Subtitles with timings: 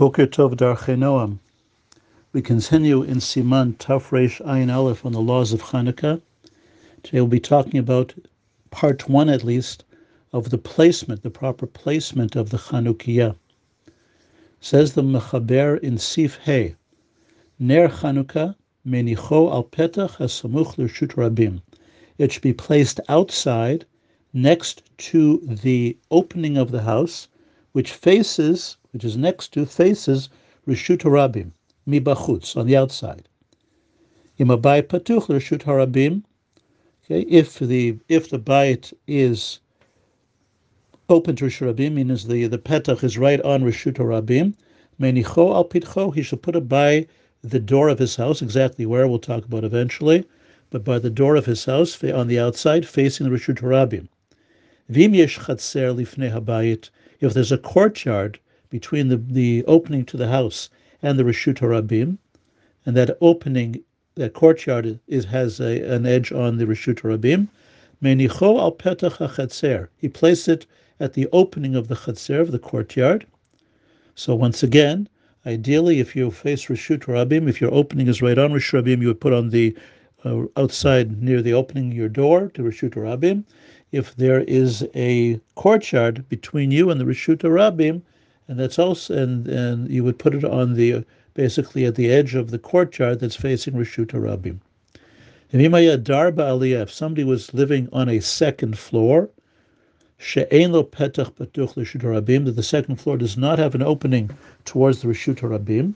[0.00, 1.40] Boker Tov Noam.
[2.32, 6.22] We continue in Siman Tafresh Ayin Aleph on the laws of Hanukkah.
[7.02, 8.14] Today we'll be talking about
[8.70, 9.84] part one, at least,
[10.32, 13.36] of the placement, the proper placement of the Chanukiah.
[14.58, 16.76] Says the Mechaber in Sif Hey,
[17.58, 18.54] Ner Chanukah
[18.86, 21.60] menicho al petach hasamuch l'rshut rabim.
[22.16, 23.84] It should be placed outside,
[24.32, 27.28] next to the opening of the house,
[27.72, 30.28] which faces which is next to, faces
[30.66, 31.52] Rishut Harabim,
[31.86, 33.28] Mibachutz, on the outside.
[34.36, 36.24] Imabai Patuch Rishut Harabim,
[37.04, 39.60] okay, if the if the bayit is
[41.08, 44.54] open to Rishut Harabim, means the, the petach is right on Rishut Harabim,
[45.00, 47.06] Menicho al pitcho, he should put it by
[47.42, 50.24] the door of his house, exactly where we'll talk about eventually,
[50.68, 54.08] but by the door of his house on the outside, facing the Rishut Harabim.
[54.88, 60.28] Vim yesh chatzer lifnei habayit, if there's a courtyard between the, the opening to the
[60.28, 60.70] house
[61.02, 62.18] and the Rishut Harabim,
[62.86, 63.82] and that opening,
[64.14, 67.48] that courtyard is, has a, an edge on the Rishut Harabim.
[68.02, 69.88] Menicho al petach hachatzer.
[69.96, 70.66] He placed it
[71.00, 73.26] at the opening of the chatzer, of the courtyard.
[74.14, 75.08] So once again,
[75.44, 79.08] ideally, if you face Rishut Harabim, if your opening is right on Rishut Harabim, you
[79.08, 79.76] would put on the
[80.24, 83.44] uh, outside near the opening your door to Rishut Harabim.
[83.90, 88.02] If there is a courtyard between you and the Rishut Harabim,
[88.50, 92.34] and that's also and and you would put it on the basically at the edge
[92.34, 94.58] of the courtyard that's facing Rishut Rabim.
[95.52, 99.30] If somebody was living on a second floor,
[100.18, 100.48] that
[102.56, 104.30] the second floor does not have an opening
[104.64, 105.94] towards the Rishut Rabim,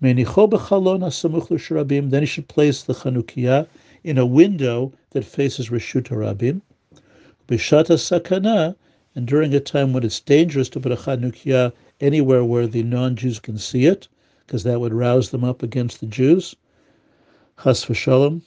[0.00, 0.16] then
[2.22, 3.66] he should place the Chanukiah
[4.04, 6.60] in a window that faces Rishut Rabim.
[7.48, 8.76] Bishata sakana,
[9.14, 13.40] and during a time when it's dangerous to put a Chanukiah anywhere where the non-Jews
[13.40, 14.08] can see it,
[14.46, 16.54] because that would rouse them up against the Jews.
[17.62, 18.42] Chas v'shalom.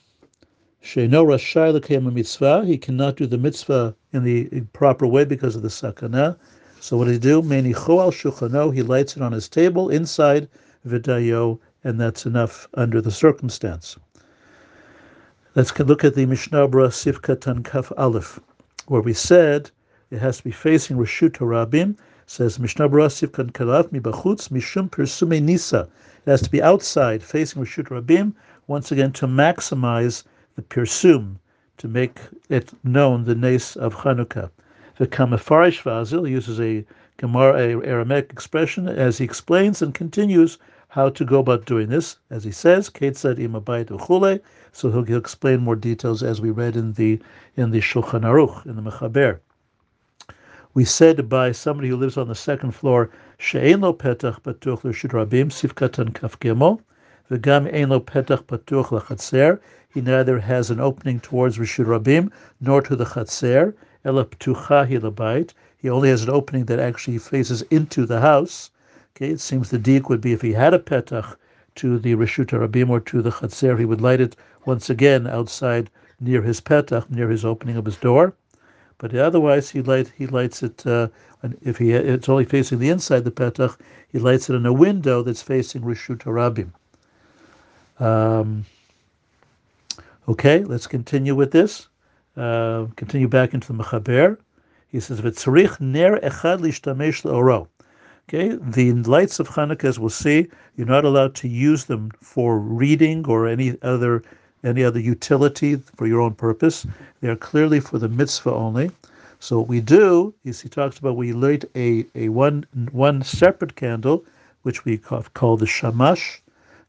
[0.84, 2.66] Sheino rashai l'kayim mitzvah.
[2.66, 6.38] He cannot do the mitzvah in the proper way because of the sakana.
[6.80, 7.42] So what does he do?
[7.42, 8.74] Menicho al shulchano.
[8.74, 10.50] He lights it on his table inside
[10.86, 13.98] vidayo, and that's enough under the circumstance.
[15.56, 18.40] Let's look at the Mishnah Berurah Sif Katan Kaf Aleph
[18.88, 19.72] where we said
[20.14, 21.96] it has to be facing Rishut Rabim.
[22.28, 25.90] Says Mishnah Barasiv kan kalaf mi bachutz mishum persume nisa.
[26.26, 28.34] It has to be outside, facing Rishut Rabim,
[28.68, 30.24] once again to maximize
[30.56, 31.38] the pirsum,
[31.80, 34.52] to make it known the nace of Chanukah.
[34.98, 36.86] The Kamafarish Vazil uses a
[37.18, 40.60] Gemara, Aramaic expression, as he explains and continues
[40.90, 42.18] how to go about doing this.
[42.30, 44.42] As he says, Ketzad imabayit uchule.
[44.74, 47.20] So he'll, he'll explain more details as we read in the
[47.58, 49.40] in the Shulchan Aruch in the Mechaber.
[50.76, 53.12] We said by somebody who lives on the second floor,
[53.80, 54.82] lo petach patuch
[57.30, 59.60] v'gam ein lo petach patuch l'chatzer.
[59.88, 65.90] He neither has an opening towards Rishut Rabim nor to the Chatzer, ela ptucha He
[65.92, 68.72] only has an opening that actually faces into the house.
[69.16, 71.36] Okay, it seems the deek would be if he had a petach
[71.76, 74.36] to the Rishut Rabim or to the Chatzer, he would light it
[74.66, 78.34] once again outside near his petach, near his opening of his door.
[78.98, 80.86] But otherwise, he light he lights it.
[80.86, 81.08] Uh,
[81.62, 83.78] if he it's only facing the inside the petach,
[84.10, 86.72] he lights it in a window that's facing Rishut Rabim.
[88.00, 88.66] Um,
[90.28, 91.88] okay, let's continue with this.
[92.38, 94.38] Uh, continue back into the Mechaber.
[94.88, 97.68] He says, "V'tzarich ner echad lishtamesh le'oro."
[98.30, 102.58] Okay, the lights of Hanukkah, as we'll see, you're not allowed to use them for
[102.58, 104.24] reading or any other
[104.64, 106.86] any other utility for your own purpose.
[107.22, 108.92] They are clearly for the mitzvah only.
[109.40, 113.76] So what we do is he talks about we light a, a one one separate
[113.76, 114.26] candle,
[114.62, 116.42] which we call, call the shamash,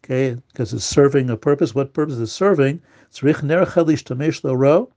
[0.04, 1.74] okay, because it's serving a purpose.
[1.74, 2.80] What purpose is it serving?
[3.08, 4.88] It's rich ner chalish lo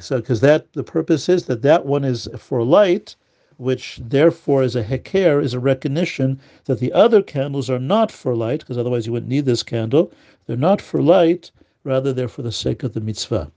[0.00, 3.14] so because uh, that the purpose is that that one is for light,
[3.56, 8.34] which therefore is a heker, is a recognition that the other candles are not for
[8.34, 10.10] light, because otherwise you wouldn't need this candle.
[10.46, 11.50] They're not for light,
[11.86, 13.50] rather they're for the sake of the mitzvah.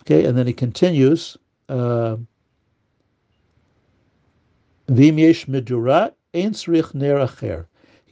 [0.00, 1.36] Okay, and then he continues.
[1.68, 2.16] Uh,
[4.90, 5.10] he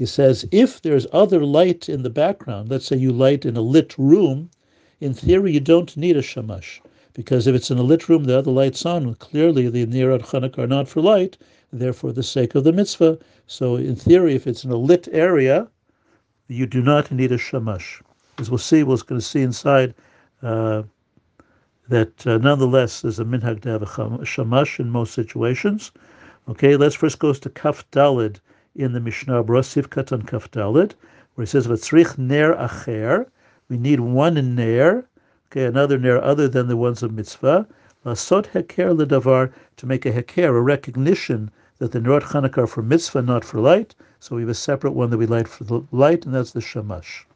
[0.05, 3.97] says, if there's other light in the background, let's say you light in a lit
[3.97, 4.51] room,
[5.01, 6.83] in theory you don't need a shamash.
[7.15, 9.15] Because if it's in a lit room, the other light's on.
[9.15, 11.39] Clearly, the Chanukah are not for light,
[11.73, 13.19] therefore, the sake of the mitzvah.
[13.47, 15.69] So, in theory, if it's in a lit area,
[16.47, 18.03] you do not need a shamash.
[18.38, 19.94] As we'll see, we're going to see inside
[20.43, 20.83] uh,
[21.88, 25.93] that uh, nonetheless there's a minhag to have a shamash in most situations.
[26.49, 28.41] Okay, let's first go to Kaf Dalid
[28.75, 30.93] in the Mishnah Berurah Sif Katan Kafdalit,
[31.35, 33.27] where he says, Vatzrich ner acher,
[33.71, 35.09] we need one ner,
[35.50, 37.67] okay, another ner other than the ones of mitzvah,
[38.05, 42.83] lasot heker ledavar, to make a heker, a recognition that the Nerot Chanukah are for
[42.83, 43.94] mitzvah, not for light.
[44.21, 46.61] So we have a separate one that we light for the light, and that's the
[46.61, 47.27] shamash.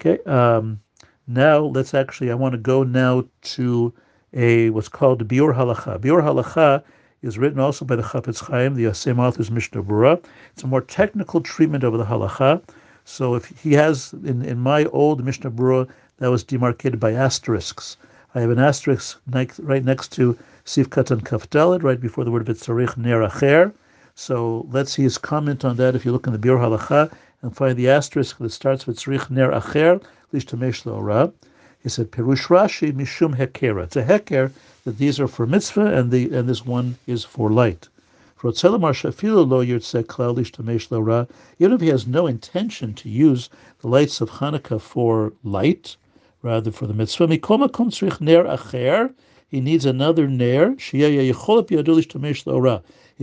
[0.00, 0.22] Okay.
[0.24, 0.80] Um,
[1.26, 2.30] now let's actually.
[2.30, 3.92] I want to go now to
[4.32, 5.98] a what's called Biur Halacha.
[5.98, 6.82] Biur Halacha
[7.20, 10.24] is written also by the Chafetz Chaim, the same author's Mishnah Berurah.
[10.54, 12.62] It's a more technical treatment of the halacha.
[13.04, 15.86] So if he has in, in my old Mishnah Berurah
[16.16, 17.98] that was demarcated by asterisks.
[18.34, 19.20] I have an asterisk
[19.58, 23.72] right next to Sif Katan Kafdalit, right before the word Vitzarich Ner Acher.
[24.14, 27.12] So let's see his comment on that if you look in the Biur Halacha
[27.42, 30.02] and find the asterisk that starts with Tzrich Ner Acher,
[30.32, 31.32] Lish Tamesh Ora.
[31.82, 33.84] He said, Perush Rashi Mishum Hekera.
[33.84, 34.52] It's a Heker
[34.84, 37.88] that these are for mitzvah and the and this one is for light.
[38.36, 41.28] For Otzelamar Shafilo Lo Yirtzeh Klal Lishtamesh Le'orah,
[41.58, 43.48] even if he has no intention to use
[43.80, 45.96] the lights of Hanukkah for light,
[46.42, 47.26] rather for the mitzvah,
[49.50, 50.74] he needs another ner.
[50.78, 51.00] He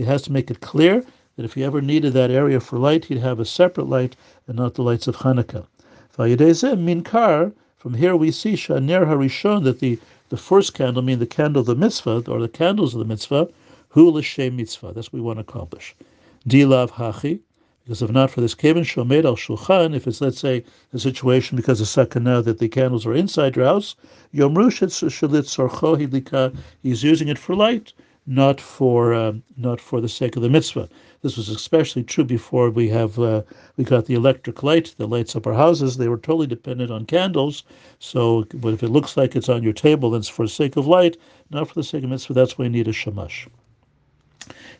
[0.04, 1.04] has to make it clear
[1.38, 4.16] that if he ever needed that area for light, he'd have a separate light
[4.48, 5.66] and not the lights of Hanukkah.
[6.10, 10.00] From here we see Shaner Harishon that the,
[10.30, 13.48] the first candle, meaning the candle of the mitzvah, or the candles of the mitzvah,
[13.90, 14.90] hu l'shem mitzvah.
[14.92, 15.94] That's what we want to accomplish.
[16.48, 17.38] Dilav hachi,
[17.84, 21.54] because if not for this kevin shomed al shulchan, if it's let's say a situation
[21.54, 23.94] because of sakana that the candles are inside your house,
[24.34, 27.92] yomru shalit sorcho he's using it for light,
[28.28, 30.86] not for um, not for the sake of the mitzvah.
[31.22, 33.40] This was especially true before we have uh,
[33.78, 35.96] we got the electric light that lights up our houses.
[35.96, 37.64] They were totally dependent on candles.
[38.00, 40.76] So, but if it looks like it's on your table, then it's for the sake
[40.76, 41.16] of light,
[41.48, 42.34] not for the sake of mitzvah.
[42.34, 43.48] That's why you need a shamash.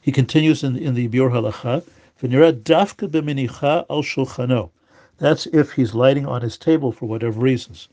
[0.03, 1.83] He continues in, in the Biur Halacha.
[5.19, 7.89] That's if he's lighting on his table for whatever reasons.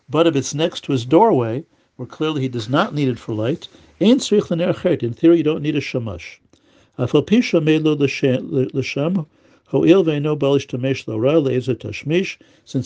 [0.10, 1.64] but if it's next to his doorway,
[1.96, 3.68] where clearly he does not need it for light,
[4.00, 6.42] in theory you don't need a shamash.
[6.98, 7.12] Since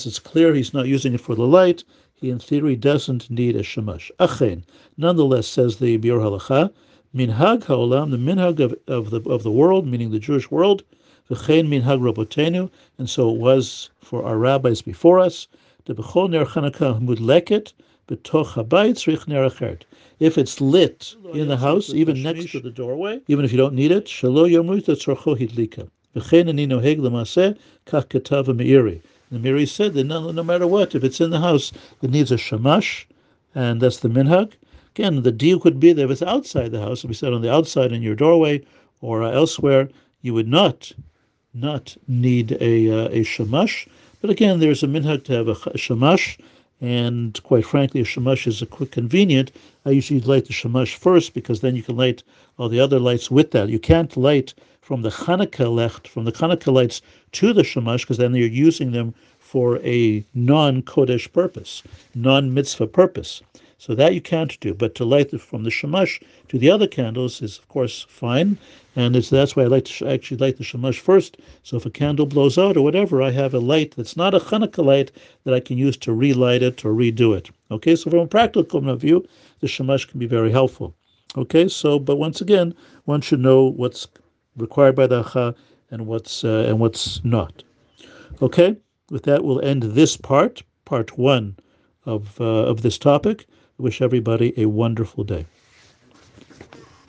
[0.05, 3.63] it's clear he's not using it for the light, he in theory doesn't need a
[3.63, 4.11] shamash.
[4.19, 4.65] Achen,
[4.97, 6.73] nonetheless, says the Biur Halacha,
[7.15, 10.83] minhag haolam, the minhag of, of the of the world, meaning the Jewish world,
[11.31, 15.47] v'chein rabotenu, and so it was for our rabbis before us.
[15.87, 17.71] Ner Chanukah mudleket
[18.07, 19.83] betoch habayit ner achert.
[20.19, 23.73] If it's lit in the house, even next to the doorway, even if you don't
[23.73, 25.87] need it, shalo yomrit tzrocho hidlika.
[26.13, 29.01] V'chein ani noheg lemaseh kach ketav meiri.
[29.31, 32.33] The Meiri said that no, no matter what, if it's in the house, it needs
[32.33, 33.07] a shamash,
[33.55, 34.51] and that's the minhag.
[34.93, 37.41] Again, the deal could be that if it's outside the house, if we said on
[37.41, 38.61] the outside in your doorway
[38.99, 39.87] or elsewhere,
[40.21, 40.91] you would not
[41.53, 43.87] not need a uh, a shamash.
[44.21, 46.37] But again, there's a minhag to have a, shamash,
[46.79, 49.51] and quite frankly, a shamash is a quick convenient.
[49.85, 52.23] I usually light the shamash first because then you can light
[52.57, 53.69] all the other lights with that.
[53.69, 57.01] You can't light from the Hanukkah left, from the Hanukkah lights
[57.33, 61.83] to the Shamash, because then you're using them for a non-Kodesh purpose,
[62.15, 63.41] non-mitzvah purpose.
[63.81, 64.75] So that you can't do.
[64.75, 66.19] But to light from the Shamash
[66.49, 68.59] to the other candles is, of course, fine.
[68.95, 71.37] And that's why I like to actually light the Shamash first.
[71.63, 74.39] So if a candle blows out or whatever, I have a light that's not a
[74.39, 75.11] Hanukkah light
[75.45, 77.49] that I can use to relight it or redo it.
[77.71, 79.25] Okay, so from a practical point of view,
[79.61, 80.93] the Shamash can be very helpful.
[81.35, 84.07] Okay, so, but once again, one should know what's
[84.57, 85.55] required by the Acha
[85.89, 87.63] and what's uh, and what's not.
[88.43, 88.77] Okay,
[89.09, 91.55] with that we'll end this part, part one
[92.05, 93.47] of uh, of this topic.
[93.81, 95.47] Wish everybody a wonderful day.